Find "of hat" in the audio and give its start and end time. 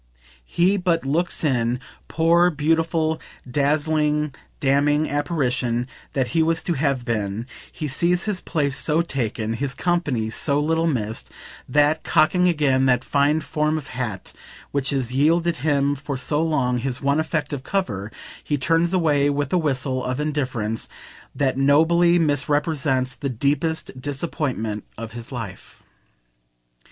13.77-14.33